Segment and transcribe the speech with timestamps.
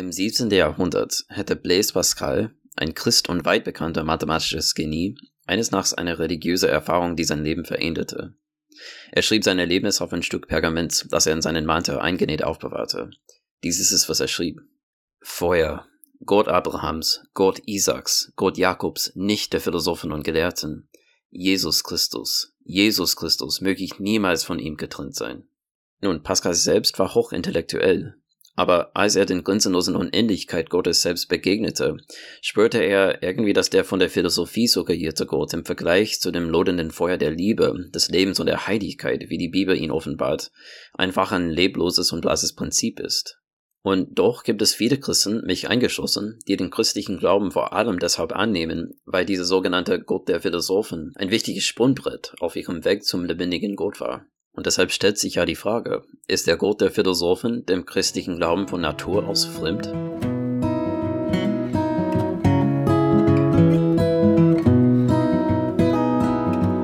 [0.00, 0.50] Im 17.
[0.50, 6.68] Jahrhundert hätte Blaise Pascal, ein Christ und weit bekannter mathematisches Genie, eines Nachts eine religiöse
[6.68, 8.32] Erfahrung, die sein Leben veränderte.
[9.12, 13.10] Er schrieb sein Erlebnis auf ein Stück Pergament, das er in seinen Mantel eingenäht aufbewahrte.
[13.62, 14.62] Dieses ist, was er schrieb.
[15.20, 15.86] Feuer,
[16.24, 20.88] Gott Abrahams, Gott Isaaks, Gott Jakobs, nicht der Philosophen und Gelehrten.
[21.28, 25.46] Jesus Christus, Jesus Christus, möge ich niemals von ihm getrennt sein.
[26.00, 28.16] Nun, Pascal selbst war hochintellektuell,
[28.60, 31.96] aber als er den grenzenlosen Unendlichkeit Gottes selbst begegnete,
[32.42, 36.90] spürte er irgendwie, dass der von der Philosophie suggerierte Gott im Vergleich zu dem lodernden
[36.90, 40.52] Feuer der Liebe, des Lebens und der Heiligkeit, wie die Bibel ihn offenbart,
[40.92, 43.38] einfach ein lebloses und blasses Prinzip ist.
[43.80, 48.32] Und doch gibt es viele Christen, mich eingeschlossen, die den christlichen Glauben vor allem deshalb
[48.32, 53.74] annehmen, weil dieser sogenannte Gott der Philosophen ein wichtiges Sprungbrett auf ihrem Weg zum lebendigen
[53.74, 54.26] Gott war.
[54.52, 58.66] Und deshalb stellt sich ja die Frage, ist der Gott der Philosophen dem christlichen Glauben
[58.66, 59.86] von Natur aus fremd?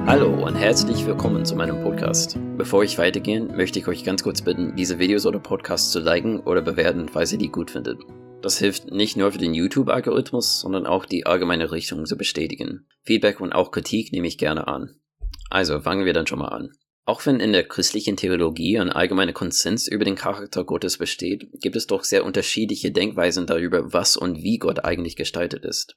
[0.06, 2.38] Hallo und herzlich willkommen zu meinem Podcast.
[2.56, 6.38] Bevor ich weitergehe, möchte ich euch ganz kurz bitten, diese Videos oder Podcasts zu liken
[6.41, 7.98] oder bewerten, falls ihr die gut findet.
[8.42, 12.86] Das hilft nicht nur für den YouTube-Algorithmus, sondern auch die allgemeine Richtung zu bestätigen.
[13.02, 15.00] Feedback und auch Kritik nehme ich gerne an.
[15.50, 16.70] Also fangen wir dann schon mal an.
[17.08, 21.76] Auch wenn in der christlichen Theologie ein allgemeiner Konsens über den Charakter Gottes besteht, gibt
[21.76, 25.96] es doch sehr unterschiedliche Denkweisen darüber, was und wie Gott eigentlich gestaltet ist.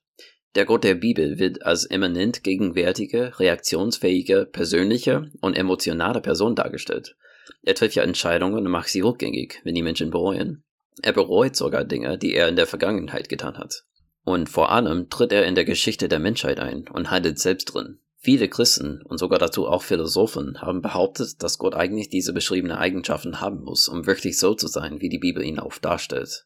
[0.53, 7.15] Der Gott der Bibel wird als immanent gegenwärtige, reaktionsfähige, persönliche und emotionale Person dargestellt.
[7.63, 10.63] Er trifft ja Entscheidungen und macht sie rückgängig, wenn die Menschen bereuen.
[11.01, 13.83] Er bereut sogar Dinge, die er in der Vergangenheit getan hat.
[14.25, 17.97] Und vor allem tritt er in der Geschichte der Menschheit ein und handelt selbst drin.
[18.21, 23.39] Viele Christen und sogar dazu auch Philosophen haben behauptet, dass Gott eigentlich diese beschriebenen Eigenschaften
[23.39, 26.45] haben muss, um wirklich so zu sein, wie die Bibel ihn auch darstellt.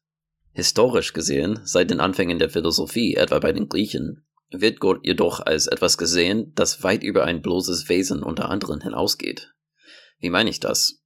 [0.52, 5.66] Historisch gesehen, seit den Anfängen der Philosophie, etwa bei den Griechen, wird Gott jedoch als
[5.66, 9.52] etwas gesehen, das weit über ein bloßes Wesen unter anderem hinausgeht.
[10.20, 11.02] Wie meine ich das?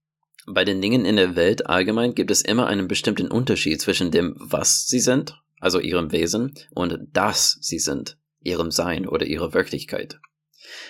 [0.48, 4.36] Bei den Dingen in der Welt allgemein gibt es immer einen bestimmten Unterschied zwischen dem,
[4.38, 10.20] was sie sind, also ihrem Wesen, und das sie sind, ihrem Sein oder ihrer Wirklichkeit.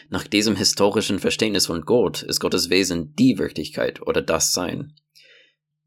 [0.10, 4.94] Nach diesem historischen Verständnis von Gott ist Gottes Wesen die Wirklichkeit oder das Sein.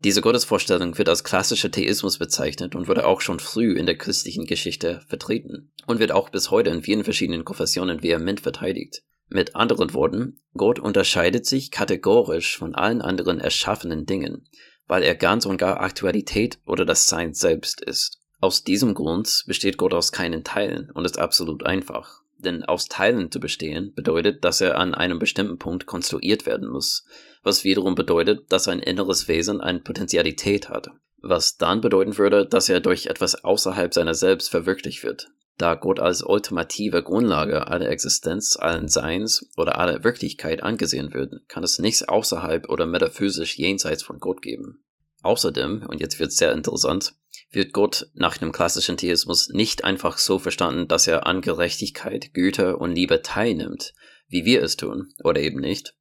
[0.02, 4.46] Diese Gottesvorstellung wird als klassischer Theismus bezeichnet und wurde auch schon früh in der christlichen
[4.46, 9.02] Geschichte vertreten und wird auch bis heute in vielen verschiedenen Konfessionen vehement verteidigt.
[9.28, 14.48] Mit anderen Worten, Gott unterscheidet sich kategorisch von allen anderen erschaffenen Dingen,
[14.86, 18.20] weil er ganz und gar Aktualität oder das Sein selbst ist.
[18.40, 22.22] Aus diesem Grund besteht Gott aus keinen Teilen und ist absolut einfach.
[22.42, 27.04] Denn aus Teilen zu bestehen bedeutet, dass er an einem bestimmten Punkt konstruiert werden muss,
[27.42, 30.88] was wiederum bedeutet, dass sein inneres Wesen eine Potentialität hat,
[31.20, 35.28] was dann bedeuten würde, dass er durch etwas außerhalb seiner selbst verwirklicht wird.
[35.58, 41.62] Da Gott als ultimative Grundlage aller Existenz, allen Seins oder aller Wirklichkeit angesehen wird, kann
[41.62, 44.82] es nichts außerhalb oder metaphysisch jenseits von Gott geben.
[45.22, 47.14] Außerdem, und jetzt wird sehr interessant,
[47.50, 52.76] wird Gott nach dem klassischen Theismus nicht einfach so verstanden, dass er an Gerechtigkeit, Güte
[52.76, 53.92] und Liebe teilnimmt,
[54.28, 55.94] wie wir es tun, oder eben nicht,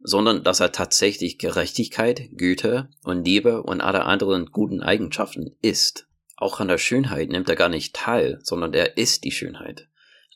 [0.00, 6.06] sondern dass er tatsächlich Gerechtigkeit, Güte und Liebe und alle anderen guten Eigenschaften ist.
[6.36, 9.88] Auch an der Schönheit nimmt er gar nicht teil, sondern er ist die Schönheit.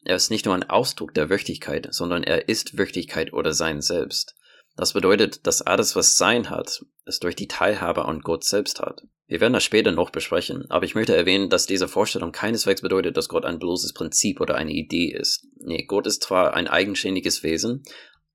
[0.04, 4.36] Er ist nicht nur ein Ausdruck der Wirklichkeit, sondern er ist Wirklichkeit oder Sein selbst.
[4.76, 9.03] Das bedeutet, dass alles, was Sein hat, es durch die Teilhabe an Gott selbst hat.
[9.26, 13.16] Wir werden das später noch besprechen, aber ich möchte erwähnen, dass diese Vorstellung keineswegs bedeutet,
[13.16, 15.47] dass Gott ein bloßes Prinzip oder eine Idee ist.
[15.59, 17.82] Nee, Gott ist zwar ein eigenständiges Wesen,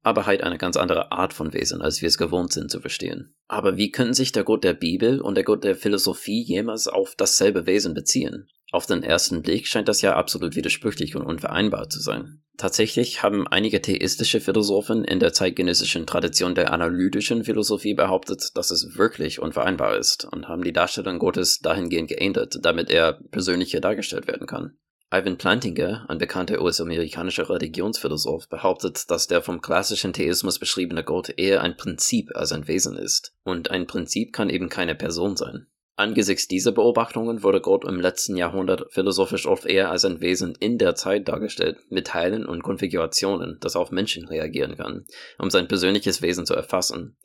[0.03, 3.33] aber halt eine ganz andere Art von Wesen, als wir es gewohnt sind zu verstehen.
[3.47, 7.15] Aber wie können sich der Gott der Bibel und der Gott der Philosophie jemals auf
[7.15, 8.49] dasselbe Wesen beziehen?
[8.71, 12.41] Auf den ersten Blick scheint das ja absolut widersprüchlich und unvereinbar zu sein.
[12.57, 18.97] Tatsächlich haben einige theistische Philosophen in der zeitgenössischen Tradition der analytischen Philosophie behauptet, dass es
[18.97, 24.47] wirklich unvereinbar ist und haben die Darstellung Gottes dahingehend geändert, damit er persönlicher dargestellt werden
[24.47, 24.77] kann.
[25.13, 31.61] Ivan Plantinga, ein bekannter US-amerikanischer Religionsphilosoph, behauptet, dass der vom klassischen Theismus beschriebene Gott eher
[31.61, 33.33] ein Prinzip als ein Wesen ist.
[33.43, 35.67] Und ein Prinzip kann eben keine Person sein.
[35.95, 40.77] Angesichts dieser Beobachtungen wurde Gott im letzten Jahrhundert philosophisch oft eher als ein Wesen in
[40.77, 45.05] der Zeit dargestellt, mit Teilen und Konfigurationen, das auf Menschen reagieren kann,
[45.37, 47.17] um sein persönliches Wesen zu erfassen.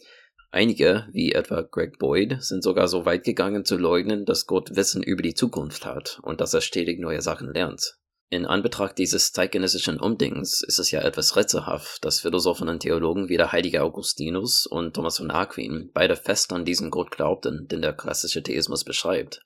[0.50, 5.02] Einige, wie etwa Greg Boyd, sind sogar so weit gegangen zu leugnen, dass Gott Wissen
[5.02, 7.98] über die Zukunft hat und dass er stetig neue Sachen lernt.
[8.28, 13.36] In Anbetracht dieses zeitgenössischen Umdenkens ist es ja etwas rätselhaft, dass Philosophen und Theologen wie
[13.36, 17.92] der heilige Augustinus und Thomas von Aquin beide fest an diesen Gott glaubten, den der
[17.92, 19.42] klassische Theismus beschreibt,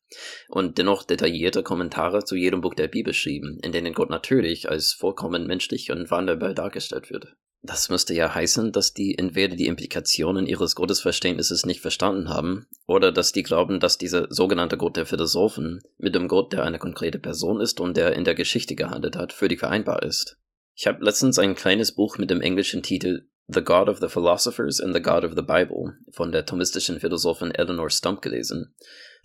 [0.49, 4.94] und dennoch detaillierte Kommentare zu jedem Buch der Bibel schrieben, in denen Gott natürlich als
[4.94, 7.37] vollkommen menschlich und wandelbar dargestellt wird.
[7.62, 13.12] Das müsste ja heißen, dass die entweder die Implikationen ihres Gottesverständnisses nicht verstanden haben, oder
[13.12, 17.19] dass die glauben, dass dieser sogenannte Gott der Philosophen mit dem Gott, der eine konkrete
[17.19, 20.39] Person ist und der in der Geschichte gehandelt hat, für die vereinbar ist.
[20.75, 24.81] Ich habe letztens ein kleines Buch mit dem englischen Titel The God of the Philosophers
[24.81, 28.75] and the God of the Bible von der thomistischen Philosophin Eleanor Stump gelesen.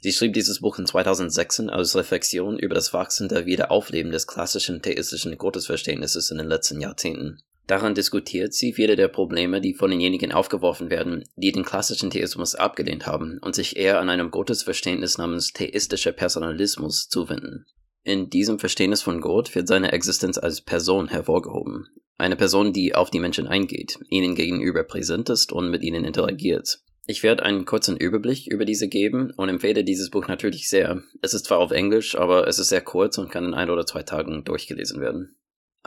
[0.02, 5.38] Sie schrieb dieses Buch in 2006 als Reflexion über das wachsende Wiederaufleben des klassischen theistischen
[5.38, 7.44] Gottesverständnisses in den letzten Jahrzehnten.
[7.68, 12.54] Daran diskutiert sie viele der Probleme, die von denjenigen aufgeworfen werden, die den klassischen Theismus
[12.54, 17.66] abgelehnt haben und sich eher an einem Gottesverständnis namens theistischer Personalismus zuwenden.
[18.04, 21.88] In diesem Verständnis von Gott wird seine Existenz als Person hervorgehoben.
[22.20, 26.82] Eine Person, die auf die Menschen eingeht, ihnen gegenüber präsent ist und mit ihnen interagiert.
[27.08, 31.02] Ich werde einen kurzen Überblick über diese geben und empfehle dieses Buch natürlich sehr.
[31.22, 33.86] Es ist zwar auf Englisch, aber es ist sehr kurz und kann in ein oder
[33.86, 35.36] zwei Tagen durchgelesen werden.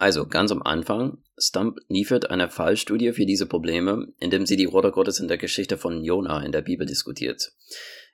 [0.00, 4.92] Also ganz am Anfang, Stump liefert eine Fallstudie für diese Probleme, indem sie die Rolle
[4.92, 7.50] Gottes in der Geschichte von Jona in der Bibel diskutiert.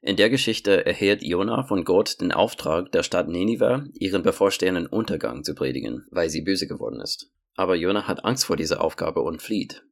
[0.00, 5.44] In der Geschichte erhält Jona von Gott den Auftrag, der Stadt Ninive ihren bevorstehenden Untergang
[5.44, 7.30] zu predigen, weil sie böse geworden ist.
[7.54, 9.84] Aber Jona hat Angst vor dieser Aufgabe und flieht.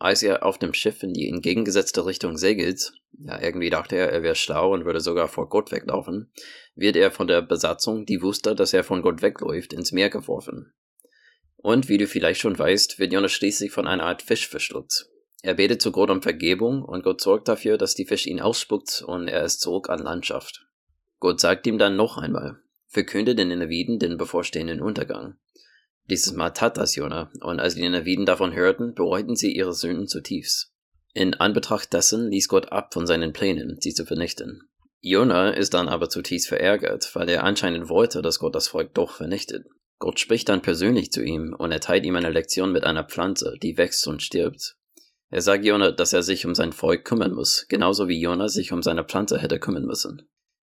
[0.00, 4.24] Als er auf dem Schiff in die entgegengesetzte Richtung segelt, ja, irgendwie dachte er, er
[4.24, 6.28] wäre schlau und würde sogar vor Gott weglaufen,
[6.74, 10.72] wird er von der Besatzung, die wusste, dass er von Gott wegläuft, ins Meer geworfen.
[11.66, 15.08] Und wie du vielleicht schon weißt, wird Jonas schließlich von einer Art Fisch verschluckt.
[15.42, 19.02] Er betet zu Gott um Vergebung und Gott sorgt dafür, dass die Fisch ihn ausspuckt
[19.04, 20.64] und er ist zurück an Landschaft.
[21.18, 25.38] Gott sagt ihm dann noch einmal, verkünde den Nineviden den bevorstehenden Untergang.
[26.08, 30.06] Dieses Mal tat das Jonah, und als die Nineviden davon hörten, bereuten sie ihre Sünden
[30.06, 30.72] zutiefst.
[31.14, 34.68] In Anbetracht dessen ließ Gott ab von seinen Plänen, sie zu vernichten.
[35.00, 39.10] Jonah ist dann aber zutiefst verärgert, weil er anscheinend wollte, dass Gott das Volk doch
[39.10, 39.66] vernichtet.
[39.98, 43.78] Gott spricht dann persönlich zu ihm und erteilt ihm eine Lektion mit einer Pflanze, die
[43.78, 44.76] wächst und stirbt.
[45.30, 48.72] Er sagt Jona, dass er sich um sein Volk kümmern muss, genauso wie Jona sich
[48.72, 50.28] um seine Pflanze hätte kümmern müssen.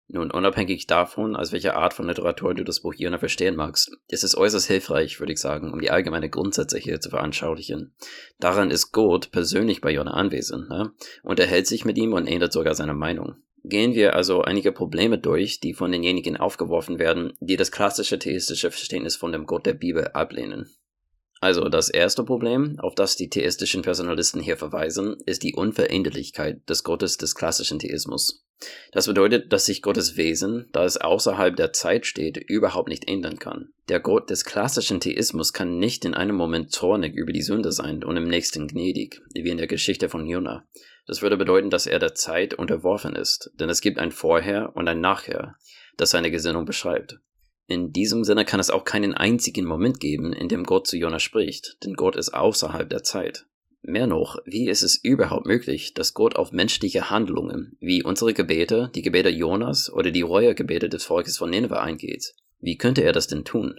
[0.09, 4.23] Nun, unabhängig davon, als welche Art von Literatur du das Buch Jona verstehen magst, ist
[4.23, 7.97] es äußerst hilfreich, würde ich sagen, um die allgemeine Grundsätze hier zu veranschaulichen.
[8.39, 10.93] Daran ist Gott persönlich bei Jona anwesend, ne?
[11.25, 14.73] und er hält sich mit ihm und ändert sogar seine Meinung gehen wir also einige
[14.73, 19.67] Probleme durch, die von denjenigen aufgeworfen werden, die das klassische theistische Verständnis von dem Gott
[19.67, 20.71] der Bibel ablehnen.
[21.41, 26.83] Also das erste Problem, auf das die theistischen Personalisten hier verweisen, ist die Unveränderlichkeit des
[26.83, 28.47] Gottes des klassischen Theismus.
[28.93, 33.39] Das bedeutet, dass sich Gottes Wesen, da es außerhalb der Zeit steht, überhaupt nicht ändern
[33.39, 33.69] kann.
[33.91, 38.03] Der Gott des klassischen Theismus kann nicht in einem Moment zornig über die Sünde sein
[38.03, 40.67] und im nächsten gnädig, wie in der Geschichte von Jonah.
[41.07, 44.89] Das würde bedeuten, dass er der Zeit unterworfen ist, denn es gibt ein Vorher und
[44.89, 45.57] ein Nachher,
[45.97, 47.19] das seine Gesinnung beschreibt.
[47.69, 51.19] In diesem Sinne kann es auch keinen einzigen Moment geben, in dem Gott zu Jonah
[51.19, 53.47] spricht, denn Gott ist außerhalb der Zeit.
[53.83, 58.91] Mehr noch, wie ist es überhaupt möglich, dass Gott auf menschliche Handlungen, wie unsere Gebete,
[58.95, 62.35] die Gebete Jonas oder die Reuegebete des Volkes von Nineveh eingeht?
[62.59, 63.79] Wie könnte er das denn tun?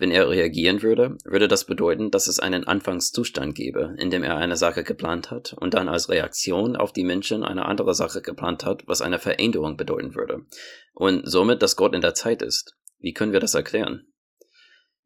[0.00, 4.36] Wenn er reagieren würde, würde das bedeuten, dass es einen Anfangszustand gäbe, in dem er
[4.36, 8.64] eine Sache geplant hat und dann als Reaktion auf die Menschen eine andere Sache geplant
[8.64, 10.46] hat, was eine Veränderung bedeuten würde.
[10.94, 12.76] Und somit, dass Gott in der Zeit ist.
[13.00, 14.06] Wie können wir das erklären?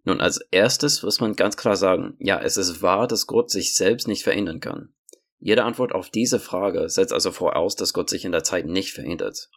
[0.05, 3.75] Nun, als erstes muss man ganz klar sagen, ja, es ist wahr, dass Gott sich
[3.75, 4.93] selbst nicht verändern kann.
[5.39, 8.93] Jede Antwort auf diese Frage setzt also voraus, dass Gott sich in der Zeit nicht
[8.93, 9.49] verändert.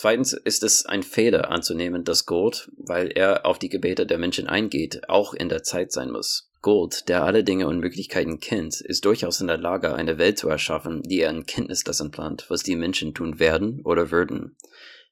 [0.00, 4.46] Zweitens ist es ein Fehler anzunehmen, dass Gott, weil er auf die Gebete der Menschen
[4.46, 6.52] eingeht, auch in der Zeit sein muss.
[6.62, 10.48] Gott, der alle Dinge und Möglichkeiten kennt, ist durchaus in der Lage, eine Welt zu
[10.48, 14.54] erschaffen, die er in Kenntnis dessen plant, was die Menschen tun werden oder würden.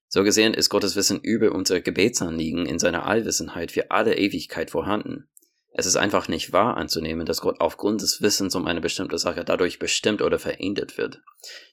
[0.06, 5.26] So gesehen ist Gottes Wissen über unsere Gebetsanliegen in seiner Allwissenheit für alle Ewigkeit vorhanden.
[5.78, 9.44] Es ist einfach nicht wahr anzunehmen, dass Gott aufgrund des Wissens um eine bestimmte Sache
[9.44, 11.20] dadurch bestimmt oder verändert wird.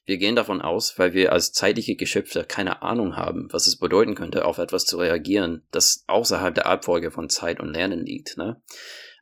[0.04, 4.14] Wir gehen davon aus, weil wir als zeitliche Geschöpfe keine Ahnung haben, was es bedeuten
[4.14, 8.36] könnte, auf etwas zu reagieren, das außerhalb der Abfolge von Zeit und Lernen liegt.
[8.36, 8.60] Ne?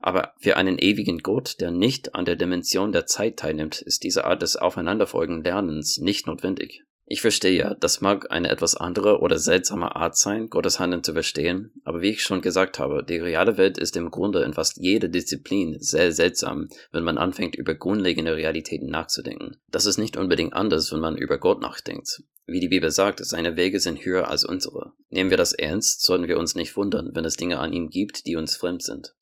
[0.00, 4.24] Aber für einen ewigen Gott, der nicht an der Dimension der Zeit teilnimmt, ist diese
[4.24, 6.82] Art des aufeinanderfolgenden Lernens nicht notwendig.
[7.12, 11.12] Ich verstehe ja, das mag eine etwas andere oder seltsame Art sein, Gottes Handeln zu
[11.12, 14.78] verstehen, aber wie ich schon gesagt habe, die reale Welt ist im Grunde in fast
[14.78, 19.58] jeder Disziplin sehr seltsam, wenn man anfängt, über grundlegende Realitäten nachzudenken.
[19.70, 22.22] Das ist nicht unbedingt anders, wenn man über Gott nachdenkt.
[22.46, 24.94] Wie die Bibel sagt, seine Wege sind höher als unsere.
[25.10, 28.24] Nehmen wir das ernst, sollten wir uns nicht wundern, wenn es Dinge an ihm gibt,
[28.24, 29.14] die uns fremd sind.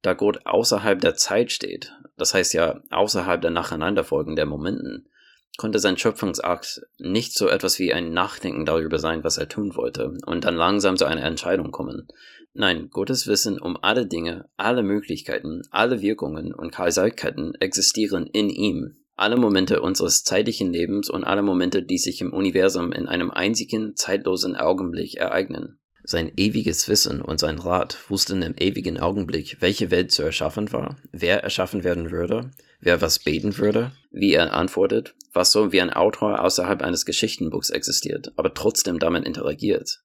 [0.00, 5.08] Da Gott außerhalb der Zeit steht, das heißt ja außerhalb der Nacheinanderfolgen der Momenten,
[5.56, 10.16] konnte sein Schöpfungsakt nicht so etwas wie ein Nachdenken darüber sein, was er tun wollte,
[10.26, 12.08] und dann langsam zu einer Entscheidung kommen.
[12.52, 18.96] Nein, Gottes Wissen um alle Dinge, alle Möglichkeiten, alle Wirkungen und Kausalketten existieren in ihm.
[19.14, 23.96] Alle Momente unseres zeitlichen Lebens und alle Momente, die sich im Universum in einem einzigen,
[23.96, 25.78] zeitlosen Augenblick ereignen.
[26.08, 30.96] Sein ewiges Wissen und sein Rat wussten im ewigen Augenblick, welche Welt zu erschaffen war,
[31.10, 35.92] wer erschaffen werden würde, wer was beten würde, wie er antwortet, was so wie ein
[35.92, 40.00] Autor außerhalb eines Geschichtenbuchs existiert, aber trotzdem damit interagiert.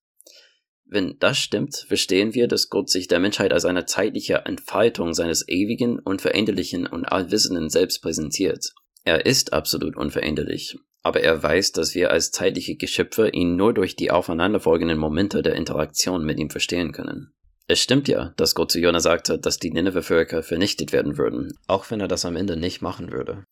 [0.86, 5.48] Wenn das stimmt, verstehen wir, dass Gott sich der Menschheit als eine zeitliche Entfaltung seines
[5.48, 8.74] ewigen, unveränderlichen und allwissenden Selbst präsentiert.
[9.06, 13.96] Er ist absolut unveränderlich, aber er weiß, dass wir als zeitliche Geschöpfe ihn nur durch
[13.96, 17.34] die aufeinanderfolgenden Momente der Interaktion mit ihm verstehen können.
[17.68, 21.90] Es stimmt ja, dass Gott zu Jona sagte, dass die Nineveh-Völker vernichtet werden würden, auch
[21.90, 23.46] wenn er das am Ende nicht machen würde.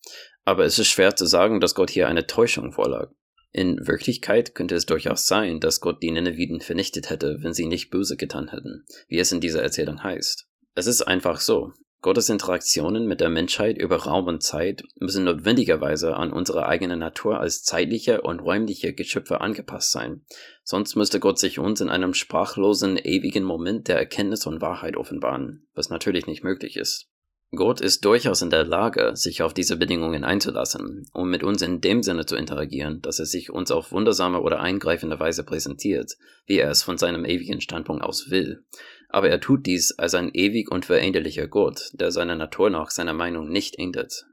[0.43, 3.11] Aber es ist schwer zu sagen, dass Gott hier eine Täuschung vorlag.
[3.51, 7.89] In Wirklichkeit könnte es durchaus sein, dass Gott die Nineviden vernichtet hätte, wenn sie nicht
[7.89, 10.47] böse getan hätten, wie es in dieser Erzählung heißt.
[10.75, 11.73] Es ist einfach so.
[12.01, 17.41] Gottes Interaktionen mit der Menschheit über Raum und Zeit müssen notwendigerweise an unsere eigene Natur
[17.41, 20.21] als zeitliche und räumliche Geschöpfe angepasst sein,
[20.69, 25.67] sonst müsste Gott sich uns in einem sprachlosen, ewigen Moment der Erkenntnis und Wahrheit offenbaren,
[25.73, 27.07] was natürlich nicht möglich ist.
[27.51, 31.81] Gott ist durchaus in der Lage, sich auf diese Bedingungen einzulassen, um mit uns in
[31.81, 36.13] dem Sinne zu interagieren, dass er sich uns auf wundersame oder eingreifende Weise präsentiert,
[36.45, 38.63] wie er es von seinem ewigen Standpunkt aus will,
[39.07, 43.15] aber er tut dies als ein ewig und veränderlicher Gott, der seiner Natur nach seiner
[43.15, 44.27] Meinung nicht ändert.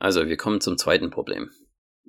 [0.00, 1.50] Also, wir kommen zum zweiten Problem.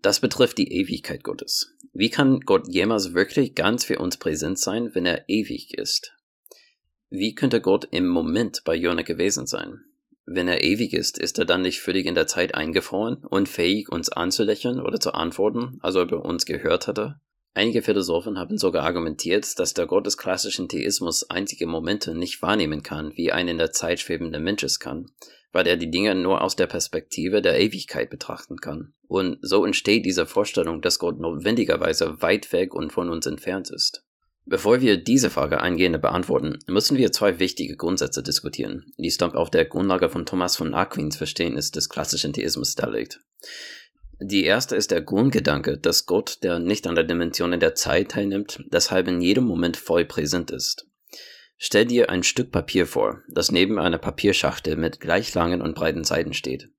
[0.02, 1.76] Das betrifft die Ewigkeit Gottes.
[1.94, 6.14] Wie kann Gott jemals wirklich ganz für uns präsent sein, wenn er ewig ist?
[7.10, 9.82] Wie könnte Gott im Moment bei Jona gewesen sein?
[10.26, 14.10] Wenn er ewig ist, ist er dann nicht völlig in der Zeit eingefroren, unfähig, uns
[14.10, 17.20] anzulächeln oder zu antworten, also ob er uns gehört hatte?
[17.54, 22.82] Einige Philosophen haben sogar argumentiert, dass der Gott des klassischen Theismus einzige Momente nicht wahrnehmen
[22.82, 25.12] kann, wie ein in der Zeit schwebender Mensch es kann,
[25.52, 28.94] weil er die Dinge nur aus der Perspektive der Ewigkeit betrachten kann.
[29.08, 34.04] Und so entsteht diese Vorstellung, dass Gott notwendigerweise weit weg und von uns entfernt ist.
[34.46, 39.52] Bevor wir diese Frage eingehender beantworten, müssen wir zwei wichtige Grundsätze diskutieren, die Stump auf
[39.52, 43.20] der Grundlage von Thomas von Aquins Verständnis des klassischen Theismus darlegt.
[44.20, 48.64] Die erste ist der Grundgedanke, dass Gott, der nicht an der Dimension der Zeit teilnimmt,
[48.72, 50.88] deshalb in jedem Moment voll präsent ist.
[51.64, 56.04] Stell dir ein Stück Papier vor, das neben einer Papierschachtel mit gleich langen und breiten
[56.04, 56.70] Seiten steht.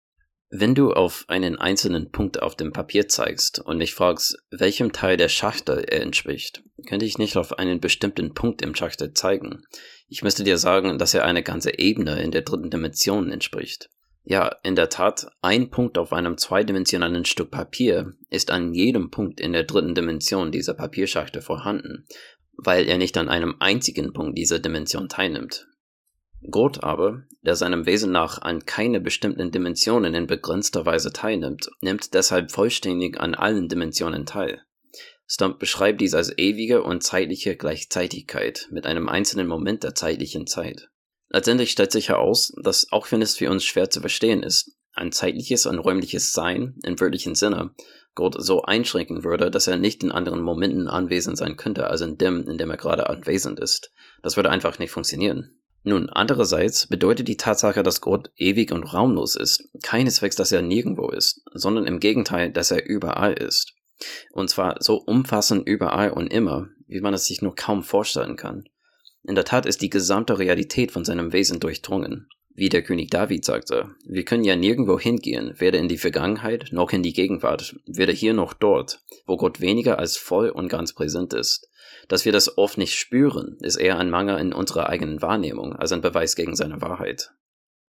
[0.50, 5.16] Wenn du auf einen einzelnen Punkt auf dem Papier zeigst und mich fragst, welchem Teil
[5.16, 9.62] der Schachtel er entspricht, könnte ich nicht auf einen bestimmten Punkt im Schachtel zeigen.
[10.08, 13.88] Ich müsste dir sagen, dass er eine ganze Ebene in der dritten Dimension entspricht.
[14.24, 19.40] Ja, in der Tat, ein Punkt auf einem zweidimensionalen Stück Papier ist an jedem Punkt
[19.40, 22.06] in der dritten Dimension dieser Papierschachtel vorhanden,
[22.56, 25.66] weil er nicht an einem einzigen Punkt dieser Dimension teilnimmt.
[26.50, 32.14] Gott aber, der seinem Wesen nach an keine bestimmten Dimensionen in begrenzter Weise teilnimmt, nimmt
[32.14, 34.62] deshalb vollständig an allen Dimensionen teil.
[35.26, 40.90] Stump beschreibt dies als ewige und zeitliche Gleichzeitigkeit mit einem einzelnen Moment der zeitlichen Zeit.
[41.30, 45.12] Letztendlich stellt sich heraus, dass auch wenn es für uns schwer zu verstehen ist, ein
[45.12, 47.74] zeitliches und räumliches Sein im wörtlichen Sinne
[48.14, 52.18] Gott so einschränken würde, dass er nicht in anderen Momenten anwesend sein könnte, als in
[52.18, 53.92] dem, in dem er gerade anwesend ist.
[54.22, 55.58] Das würde einfach nicht funktionieren.
[55.84, 61.08] Nun, andererseits bedeutet die Tatsache, dass Gott ewig und raumlos ist, keineswegs, dass er nirgendwo
[61.08, 63.74] ist, sondern im Gegenteil, dass er überall ist.
[64.32, 68.64] Und zwar so umfassend überall und immer, wie man es sich nur kaum vorstellen kann.
[69.24, 72.28] In der Tat ist die gesamte Realität von seinem Wesen durchdrungen.
[72.54, 76.92] Wie der König David sagte, wir können ja nirgendwo hingehen, weder in die Vergangenheit noch
[76.92, 81.32] in die Gegenwart, weder hier noch dort, wo Gott weniger als voll und ganz präsent
[81.32, 81.68] ist.
[82.08, 85.92] Dass wir das oft nicht spüren, ist eher ein Mangel in unserer eigenen Wahrnehmung als
[85.92, 87.32] ein Beweis gegen seine Wahrheit.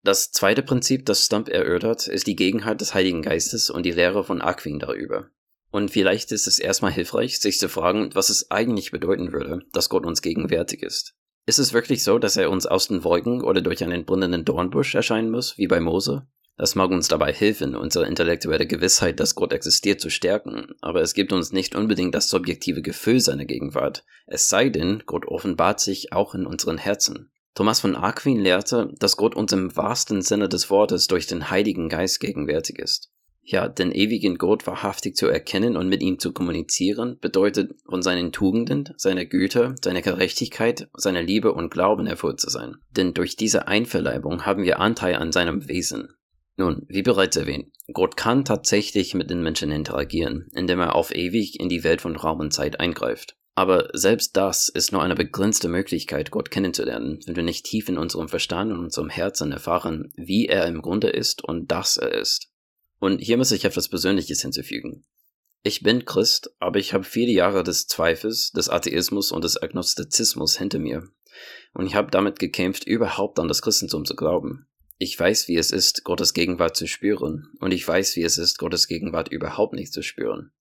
[0.05, 4.25] Das zweite Prinzip, das Stump erörtert, ist die Gegenheit des Heiligen Geistes und die Lehre
[4.25, 5.31] von Aquin darüber.
[5.71, 9.89] Und vielleicht ist es erstmal hilfreich, sich zu fragen, was es eigentlich bedeuten würde, dass
[9.89, 11.15] Gott uns gegenwärtig ist.
[11.45, 14.95] Ist es wirklich so, dass er uns aus den Wolken oder durch einen brennenden Dornbusch
[14.95, 16.27] erscheinen muss, wie bei Mose?
[16.57, 21.15] Das mag uns dabei helfen, unsere intellektuelle Gewissheit, dass Gott existiert, zu stärken, aber es
[21.15, 26.13] gibt uns nicht unbedingt das subjektive Gefühl seiner Gegenwart, es sei denn, Gott offenbart sich
[26.13, 27.33] auch in unseren Herzen.
[27.55, 31.89] Thomas von Aquin lehrte, dass Gott uns im wahrsten Sinne des Wortes durch den Heiligen
[31.89, 33.11] Geist gegenwärtig ist.
[33.45, 38.31] Ja, den ewigen Gott wahrhaftig zu erkennen und mit ihm zu kommunizieren, bedeutet von seinen
[38.31, 42.77] Tugenden, seiner Güte, seiner Gerechtigkeit, seiner Liebe und Glauben erfüllt zu sein.
[42.91, 46.15] Denn durch diese Einverleibung haben wir Anteil an seinem Wesen.
[46.57, 51.59] Nun, wie bereits erwähnt, Gott kann tatsächlich mit den Menschen interagieren, indem er auf ewig
[51.59, 53.37] in die Welt von Raum und Zeit eingreift.
[53.55, 57.99] Aber selbst das ist nur eine begrenzte Möglichkeit, Gott kennenzulernen, wenn wir nicht tief in
[57.99, 62.52] unserem Verstand und unserem Herzen erfahren, wie er im Grunde ist und dass er ist.
[63.03, 65.05] Und hier muss ich etwas Persönliches hinzufügen.
[65.65, 70.57] Ich bin Christ, aber ich habe viele Jahre des Zweifels, des Atheismus und des Agnostizismus
[70.57, 71.09] hinter mir.
[71.75, 74.69] Und ich habe damit gekämpft, überhaupt an das Christentum zu glauben.
[74.99, 78.59] Ich weiß, wie es ist, Gottes Gegenwart zu spüren, und ich weiß, wie es ist,
[78.59, 80.53] Gottes Gegenwart überhaupt nicht zu spüren.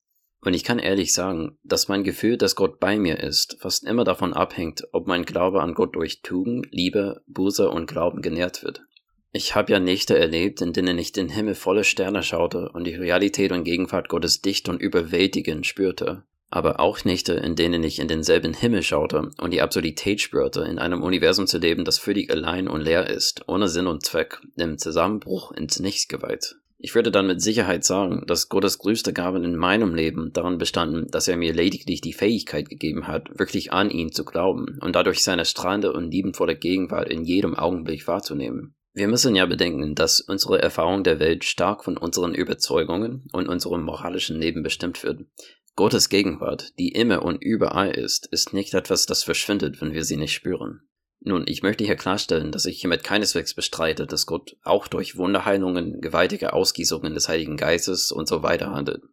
[0.43, 4.03] Und ich kann ehrlich sagen, dass mein Gefühl, dass Gott bei mir ist, fast immer
[4.03, 8.81] davon abhängt, ob mein Glaube an Gott durch Tugend, Liebe, Buße und Glauben genährt wird.
[9.33, 12.95] Ich habe ja Nächte erlebt, in denen ich den Himmel volle Sterne schaute und die
[12.95, 16.23] Realität und Gegenwart Gottes dicht und überwältigend spürte.
[16.49, 20.79] Aber auch Nächte, in denen ich in denselben Himmel schaute und die Absurdität spürte, in
[20.79, 24.77] einem Universum zu leben, das völlig allein und leer ist, ohne Sinn und Zweck, dem
[24.77, 26.57] Zusammenbruch ins Nichts geweiht.
[26.77, 31.07] Ich würde dann mit Sicherheit sagen, dass Gottes größte Gaben in meinem Leben daran bestanden,
[31.09, 35.23] dass er mir lediglich die Fähigkeit gegeben hat, wirklich an ihn zu glauben und dadurch
[35.23, 38.75] seine strahlende und liebenvolle Gegenwart in jedem Augenblick wahrzunehmen.
[38.93, 43.83] Wir müssen ja bedenken, dass unsere Erfahrung der Welt stark von unseren Überzeugungen und unserem
[43.83, 45.21] moralischen Leben bestimmt wird.
[45.75, 50.17] Gottes Gegenwart, die immer und überall ist, ist nicht etwas, das verschwindet, wenn wir sie
[50.17, 50.81] nicht spüren.
[51.23, 56.01] Nun, ich möchte hier klarstellen, dass ich hiermit keineswegs bestreite, dass Gott auch durch Wunderheilungen,
[56.01, 59.03] gewaltige Ausgießungen des Heiligen Geistes und so weiter handelt.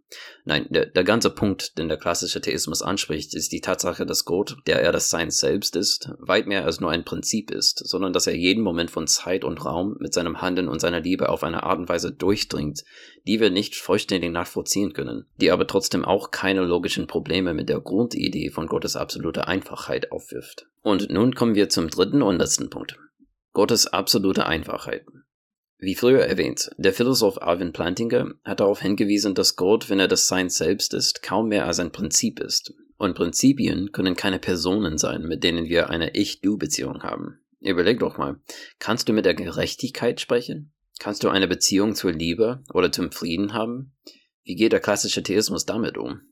[0.45, 4.57] Nein, der, der ganze Punkt, den der klassische Theismus anspricht, ist die Tatsache, dass Gott,
[4.67, 8.27] der er das Sein selbst ist, weit mehr als nur ein Prinzip ist, sondern dass
[8.27, 11.65] er jeden Moment von Zeit und Raum mit seinem Handeln und seiner Liebe auf eine
[11.65, 12.85] Art und Weise durchdringt,
[13.27, 17.81] die wir nicht vollständig nachvollziehen können, die aber trotzdem auch keine logischen Probleme mit der
[17.81, 20.67] Grundidee von Gottes absoluter Einfachheit aufwirft.
[20.83, 22.97] Und nun kommen wir zum dritten und letzten Punkt.
[23.53, 25.05] Gottes absolute Einfachheit.
[25.81, 30.27] Wie früher erwähnt, der Philosoph Alvin Plantinga hat darauf hingewiesen, dass Gott, wenn er das
[30.27, 32.75] Sein selbst ist, kaum mehr als ein Prinzip ist.
[32.97, 37.39] Und Prinzipien können keine Personen sein, mit denen wir eine Ich-Du-Beziehung haben.
[37.61, 38.41] Überleg doch mal,
[38.81, 40.73] kannst du mit der Gerechtigkeit sprechen?
[40.99, 43.93] Kannst du eine Beziehung zur Liebe oder zum Frieden haben?
[44.43, 46.23] Wie geht der klassische Theismus damit um?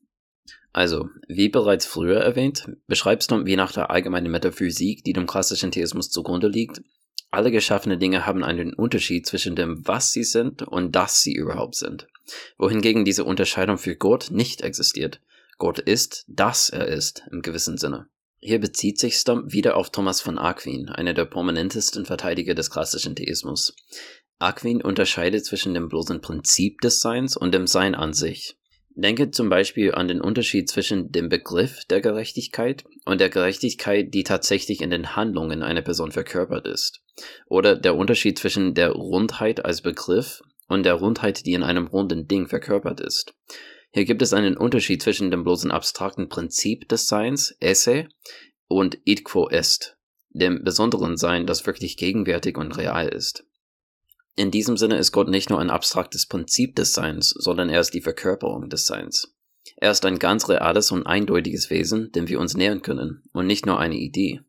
[0.73, 5.71] Also, wie bereits früher erwähnt, beschreibst du, wie nach der allgemeinen Metaphysik, die dem klassischen
[5.71, 6.83] Theismus zugrunde liegt,
[7.37, 11.77] alle geschaffene Dinge haben einen Unterschied zwischen dem, was sie sind und dass sie überhaupt
[11.77, 12.09] sind.
[12.59, 15.21] Wohingegen diese Unterscheidung für Gott nicht existiert.
[15.59, 18.09] Gott ist, dass er ist, im gewissen Sinne.
[18.39, 23.17] Hier bezieht sich Stump wieder auf Thomas von Aquin, einer der prominentesten Verteidiger des klassischen
[23.17, 23.75] Theismus.
[24.39, 28.57] Aquin unterscheidet zwischen dem bloßen Prinzip des Seins und dem Sein an sich.
[28.99, 34.25] Denke zum Beispiel an den Unterschied zwischen dem Begriff der Gerechtigkeit und der Gerechtigkeit, die
[34.25, 37.03] tatsächlich in den Handlungen einer Person verkörpert ist.
[37.47, 42.27] Oder der Unterschied zwischen der Rundheit als Begriff und der Rundheit, die in einem runden
[42.27, 43.35] Ding verkörpert ist.
[43.93, 48.09] Hier gibt es einen Unterschied zwischen dem bloßen abstrakten Prinzip des Seins, Esse,
[48.67, 49.99] und id quo est,
[50.31, 53.45] dem besonderen Sein, das wirklich gegenwärtig und real ist.
[54.37, 57.95] In diesem Sinne ist Gott nicht nur ein abstraktes Prinzip des Seins, sondern er ist
[57.95, 59.35] die Verkörperung des Seins.
[59.79, 63.65] Er ist ein ganz reales und eindeutiges Wesen, dem wir uns nähern können, und nicht
[63.65, 64.43] nur eine Idee.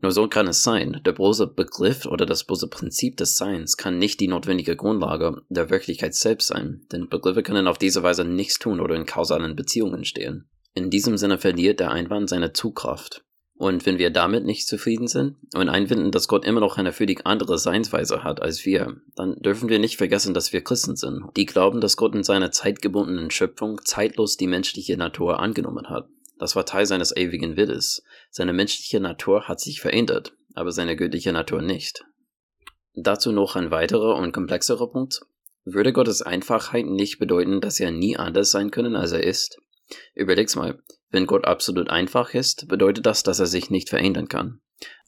[0.00, 3.98] Nur so kann es sein, der bloße Begriff oder das bloße Prinzip des Seins kann
[3.98, 8.58] nicht die notwendige Grundlage der Wirklichkeit selbst sein, denn Begriffe können auf diese Weise nichts
[8.58, 10.48] tun oder in kausalen Beziehungen stehen.
[10.74, 13.24] In diesem Sinne verliert der Einwand seine Zugkraft.
[13.62, 17.24] Und wenn wir damit nicht zufrieden sind und einfinden, dass Gott immer noch eine völlig
[17.26, 21.46] andere Seinsweise hat als wir, dann dürfen wir nicht vergessen, dass wir Christen sind, die
[21.46, 26.08] glauben, dass Gott in seiner zeitgebundenen Schöpfung zeitlos die menschliche Natur angenommen hat.
[26.40, 28.02] Das war Teil seines ewigen Willens.
[28.30, 32.04] Seine menschliche Natur hat sich verändert, aber seine göttliche Natur nicht.
[32.94, 35.20] Dazu noch ein weiterer und komplexerer Punkt.
[35.64, 39.60] Würde Gottes Einfachheit nicht bedeuten, dass er nie anders sein können, als er ist?
[40.16, 44.60] Überleg's mal, wenn Gott absolut einfach ist, bedeutet das, dass er sich nicht verändern kann.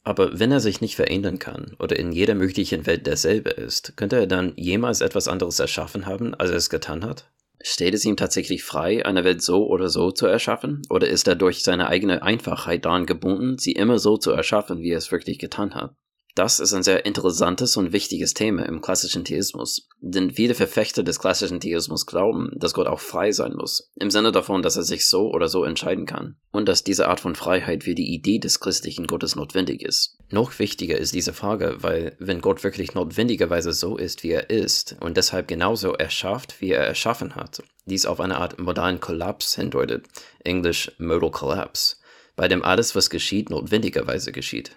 [0.03, 4.17] Aber wenn er sich nicht verändern kann oder in jeder möglichen Welt derselbe ist, könnte
[4.17, 7.31] er dann jemals etwas anderes erschaffen haben, als er es getan hat?
[7.59, 10.83] Steht es ihm tatsächlich frei, eine Welt so oder so zu erschaffen?
[10.91, 14.91] Oder ist er durch seine eigene Einfachheit daran gebunden, sie immer so zu erschaffen, wie
[14.91, 15.95] er es wirklich getan hat?
[16.35, 21.17] Das ist ein sehr interessantes und wichtiges Thema im klassischen Theismus, denn viele Verfechter des
[21.17, 25.07] klassischen Theismus glauben, dass Gott auch frei sein muss, im Sinne davon, dass er sich
[25.07, 28.59] so oder so entscheiden kann, und dass diese Art von Freiheit für die Idee des
[28.59, 30.17] christlichen Gottes notwendig ist.
[30.29, 34.97] Noch wichtiger ist diese Frage, weil wenn Gott wirklich notwendigerweise so ist, wie er ist,
[34.99, 40.07] und deshalb genauso erschafft, wie er erschaffen hat, dies auf eine Art modalen Kollaps hindeutet,
[40.43, 41.95] englisch Modal Collapse,
[42.35, 44.75] bei dem alles, was geschieht, notwendigerweise geschieht.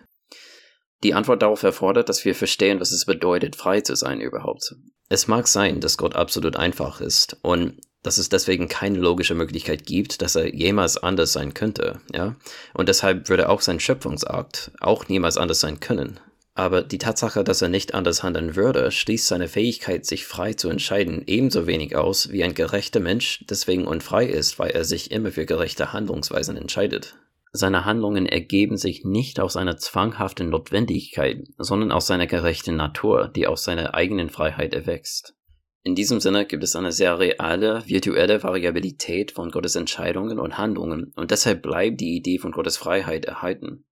[1.04, 4.74] Die Antwort darauf erfordert, dass wir verstehen, was es bedeutet, frei zu sein überhaupt.
[5.08, 9.86] Es mag sein, dass Gott absolut einfach ist und dass es deswegen keine logische Möglichkeit
[9.86, 12.36] gibt, dass er jemals anders sein könnte, ja?
[12.74, 16.20] Und deshalb würde auch sein Schöpfungsakt auch niemals anders sein können.
[16.54, 20.68] Aber die Tatsache, dass er nicht anders handeln würde, schließt seine Fähigkeit, sich frei zu
[20.68, 25.30] entscheiden, ebenso wenig aus, wie ein gerechter Mensch deswegen unfrei ist, weil er sich immer
[25.30, 27.14] für gerechte Handlungsweisen entscheidet.
[27.52, 33.46] Seine Handlungen ergeben sich nicht aus einer zwanghaften Notwendigkeit, sondern aus seiner gerechten Natur, die
[33.46, 35.34] aus seiner eigenen Freiheit erwächst.
[35.82, 41.12] In diesem Sinne gibt es eine sehr reale, virtuelle Variabilität von Gottes Entscheidungen und Handlungen
[41.16, 43.86] und deshalb bleibt die Idee von Gottes Freiheit erhalten.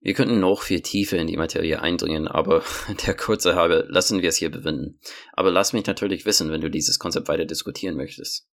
[0.00, 2.62] Wir könnten noch viel tiefer in die Materie eindringen, aber
[3.06, 5.00] der kurze halbe lassen wir es hier bewenden.
[5.32, 8.46] Aber lass mich natürlich wissen, wenn du dieses Konzept weiter diskutieren möchtest.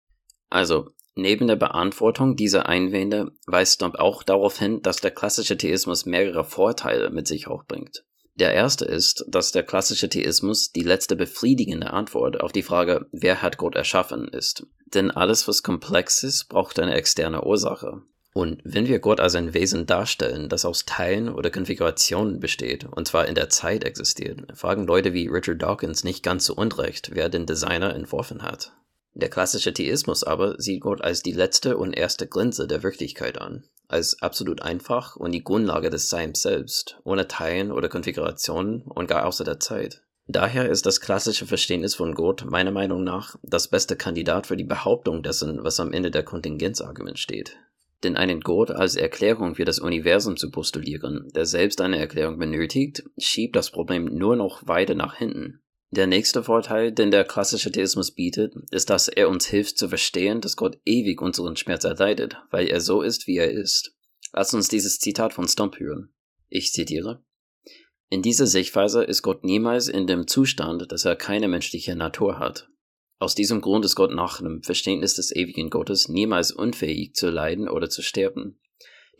[0.49, 6.05] Also, neben der Beantwortung dieser Einwände weist Stomp auch darauf hin, dass der klassische Theismus
[6.05, 8.05] mehrere Vorteile mit sich auch bringt.
[8.35, 13.41] Der erste ist, dass der klassische Theismus die letzte befriedigende Antwort auf die Frage, wer
[13.41, 14.67] hat Gott erschaffen, ist.
[14.93, 18.01] Denn alles, was komplex ist, braucht eine externe Ursache.
[18.33, 23.07] Und wenn wir Gott als ein Wesen darstellen, das aus Teilen oder Konfigurationen besteht, und
[23.07, 27.29] zwar in der Zeit existiert, fragen Leute wie Richard Dawkins nicht ganz zu Unrecht, wer
[27.29, 28.73] den Designer entworfen hat.
[29.17, 33.63] Der klassische Theismus aber sieht Gott als die letzte und erste Grenze der Wirklichkeit an,
[33.87, 39.25] als absolut einfach und die Grundlage des Seins selbst, ohne Teilen oder Konfigurationen und gar
[39.25, 40.01] außer der Zeit.
[40.27, 44.65] Daher ist das klassische Verständnis von Gott meiner Meinung nach das beste Kandidat für die
[44.65, 47.55] Behauptung dessen, was am Ende der Kontingenzargument steht.
[48.03, 53.03] Denn einen Gott als Erklärung für das Universum zu postulieren, der selbst eine Erklärung benötigt,
[53.17, 55.61] schiebt das Problem nur noch weiter nach hinten.
[55.91, 60.41] Der nächste Vorteil, den der klassische Theismus bietet, ist, dass er uns hilft zu verstehen,
[60.41, 63.95] dass Gott ewig unseren Schmerz erleidet, weil er so ist, wie er ist.
[64.33, 66.13] Lass uns dieses Zitat von Stomp hören.
[66.49, 67.23] Ich zitiere.
[68.09, 72.69] In dieser Sichtweise ist Gott niemals in dem Zustand, dass er keine menschliche Natur hat.
[73.17, 77.69] Aus diesem Grund ist Gott nach dem Verständnis des ewigen Gottes niemals unfähig zu leiden
[77.69, 78.59] oder zu sterben.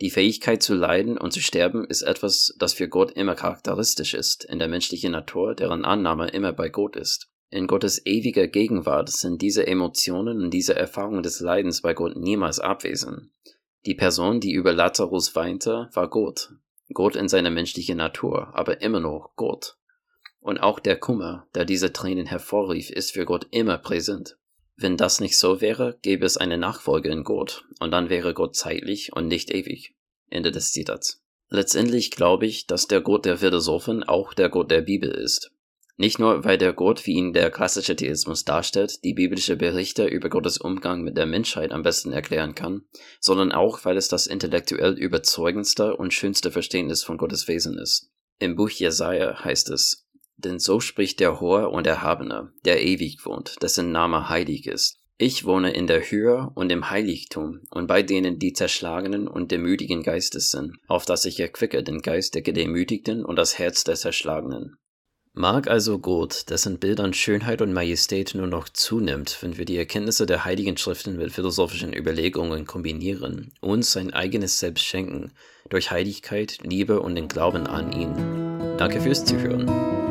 [0.00, 4.44] Die Fähigkeit zu leiden und zu sterben ist etwas, das für Gott immer charakteristisch ist,
[4.44, 7.30] in der menschlichen Natur, deren Annahme immer bei Gott ist.
[7.48, 12.60] In Gottes ewiger Gegenwart sind diese Emotionen und diese Erfahrungen des Leidens bei Gott niemals
[12.60, 13.30] abwesend.
[13.86, 16.50] Die Person, die über Lazarus weinte, war Gott.
[16.92, 19.76] Gott in seiner menschlichen Natur, aber immer noch Gott.
[20.40, 24.36] Und auch der Kummer, der diese Tränen hervorrief, ist für Gott immer präsent.
[24.76, 28.56] Wenn das nicht so wäre, gäbe es eine Nachfolge in Gott, und dann wäre Gott
[28.56, 29.94] zeitlich und nicht ewig.
[30.28, 31.22] Ende des Zitats.
[31.48, 35.50] Letztendlich glaube ich, dass der Gott der Philosophen auch der Gott der Bibel ist.
[35.98, 40.28] Nicht nur, weil der Gott, wie ihn der klassische Theismus darstellt, die biblische Berichte über
[40.28, 42.82] Gottes Umgang mit der Menschheit am besten erklären kann,
[43.18, 48.10] sondern auch, weil es das intellektuell überzeugendste und schönste Verständnis von Gottes Wesen ist.
[48.38, 50.05] Im Buch Jesaja heißt es,
[50.36, 54.98] denn so spricht der Hohe und Erhabene, der ewig wohnt, dessen Name heilig ist.
[55.18, 60.02] Ich wohne in der Höhe und im Heiligtum und bei denen, die zerschlagenen und demütigen
[60.02, 64.76] Geistes sind, auf dass ich erquicke den Geist der Gedemütigten und das Herz der Zerschlagenen.
[65.32, 69.76] Mag also Gott, dessen Bild an Schönheit und Majestät nur noch zunimmt, wenn wir die
[69.76, 75.32] Erkenntnisse der heiligen Schriften mit philosophischen Überlegungen kombinieren, uns sein eigenes Selbst schenken,
[75.68, 78.76] durch Heiligkeit, Liebe und den Glauben an ihn.
[78.78, 80.05] Danke fürs Zuhören.